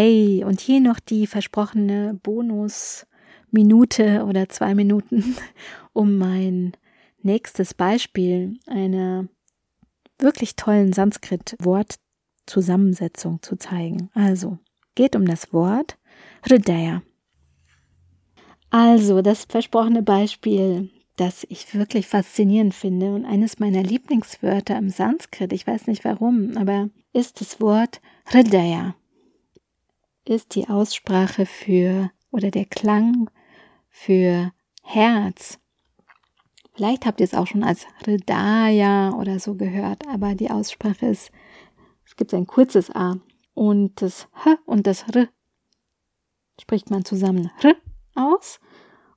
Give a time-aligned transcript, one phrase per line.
[0.00, 5.34] Hey, und hier noch die versprochene Bonusminute oder zwei Minuten,
[5.92, 6.76] um mein
[7.20, 9.26] nächstes Beispiel einer
[10.20, 14.08] wirklich tollen Sanskrit-Wortzusammensetzung zu zeigen.
[14.14, 14.58] Also,
[14.94, 15.98] geht um das Wort
[16.48, 17.02] Hridaya.
[18.70, 25.52] Also, das versprochene Beispiel, das ich wirklich faszinierend finde und eines meiner Lieblingswörter im Sanskrit,
[25.52, 28.94] ich weiß nicht warum, aber ist das Wort Hridaya.
[30.28, 33.30] Ist die Aussprache für oder der Klang
[33.88, 35.58] für Herz.
[36.74, 41.32] Vielleicht habt ihr es auch schon als Hridaya oder so gehört, aber die Aussprache ist,
[42.04, 43.16] es gibt ein kurzes A
[43.54, 45.28] und das H und das R
[46.60, 47.50] spricht man zusammen.
[47.62, 47.74] R
[48.14, 48.60] aus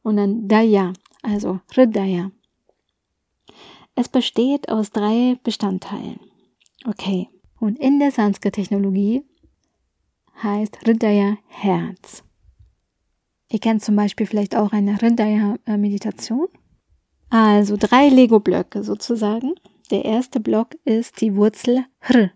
[0.03, 2.31] und dann Daya, also Hridaya.
[3.96, 6.21] Es besteht aus drei Bestandteilen.
[6.85, 7.27] Okay.
[7.59, 9.25] Und in der Sanskrit-Technologie
[10.43, 12.23] heißt Hridaya Herz.
[13.49, 16.47] Ihr kennt zum Beispiel vielleicht auch eine Hridaya-Meditation.
[17.29, 19.55] Also drei Lego-Blöcke sozusagen.
[19.89, 22.31] Der erste Block ist die Wurzel Hr.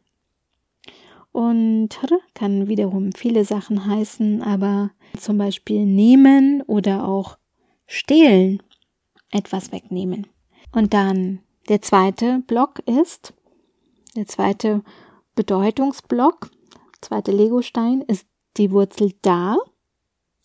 [1.31, 7.37] Und Hr kann wiederum viele Sachen heißen, aber zum Beispiel nehmen oder auch
[7.87, 8.61] stehlen,
[9.31, 10.27] etwas wegnehmen.
[10.71, 11.39] Und dann
[11.69, 13.33] der zweite Block ist,
[14.15, 14.81] der zweite
[15.35, 16.51] Bedeutungsblock,
[17.05, 18.25] zweite Legostein ist
[18.57, 19.57] die Wurzel da.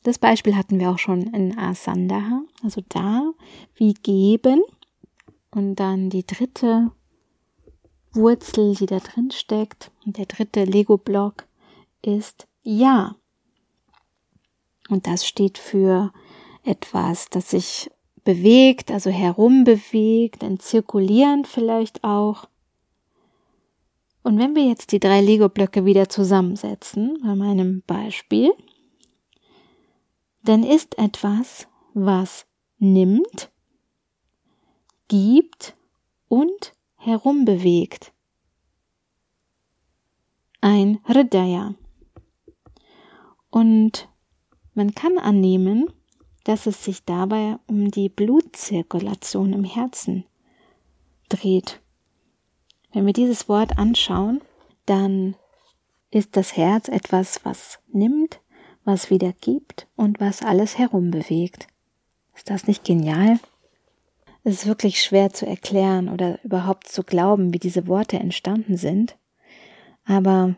[0.03, 3.33] Das Beispiel hatten wir auch schon in Asandaha, also da
[3.75, 4.63] wie geben.
[5.51, 6.93] Und dann die dritte
[8.13, 11.47] Wurzel, die da drin steckt, und der dritte Lego-Block
[12.03, 13.17] ist ja.
[14.89, 16.13] Und das steht für
[16.65, 17.91] etwas, das sich
[18.25, 22.49] bewegt, also herumbewegt, ein Zirkulieren vielleicht auch.
[24.23, 28.53] Und wenn wir jetzt die drei Lego-Blöcke wieder zusammensetzen, bei meinem Beispiel,
[30.43, 32.47] dann ist etwas, was
[32.79, 33.51] nimmt,
[35.09, 35.75] gibt
[36.29, 38.13] und herumbewegt.
[40.61, 41.75] Ein Hridaya.
[43.51, 44.09] Und
[44.75, 45.91] man kann annehmen,
[46.45, 50.25] dass es sich dabei um die Blutzirkulation im Herzen
[51.29, 51.81] dreht.
[52.93, 54.41] Wenn wir dieses Wort anschauen,
[54.87, 55.37] dann
[56.11, 58.41] ist das Herz etwas, was nimmt,
[58.85, 61.69] was wieder gibt und was alles herumbewegt.
[62.35, 63.39] Ist das nicht genial?
[64.43, 69.17] Es ist wirklich schwer zu erklären oder überhaupt zu glauben, wie diese Worte entstanden sind.
[70.05, 70.57] Aber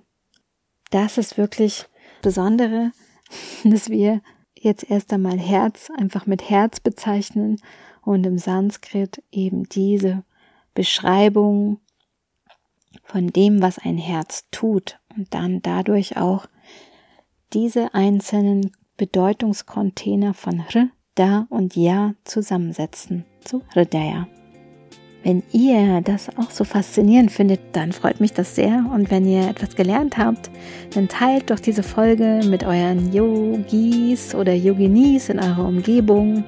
[0.90, 1.86] das ist wirklich
[2.22, 2.92] Besondere,
[3.64, 4.22] dass wir
[4.54, 7.60] jetzt erst einmal Herz einfach mit Herz bezeichnen
[8.02, 10.24] und im Sanskrit eben diese
[10.74, 11.80] Beschreibung
[13.04, 16.46] von dem, was ein Herz tut und dann dadurch auch
[17.52, 24.26] diese einzelnen Bedeutungscontainer von R, Da und Ja zusammensetzen zu Hridaya.
[25.24, 28.84] Wenn ihr das auch so faszinierend findet, dann freut mich das sehr.
[28.92, 30.50] Und wenn ihr etwas gelernt habt,
[30.94, 36.42] dann teilt doch diese Folge mit euren Yogis oder Yoginis in eurer Umgebung.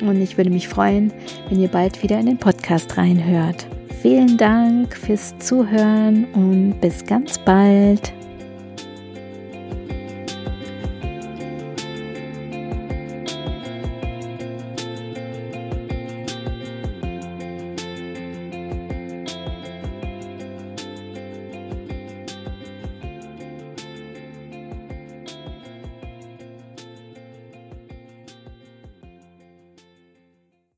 [0.00, 1.12] Und ich würde mich freuen,
[1.48, 3.66] wenn ihr bald wieder in den Podcast reinhört.
[4.00, 8.12] Vielen Dank fürs Zuhören und bis ganz bald.